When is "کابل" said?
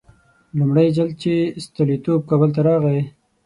2.29-2.49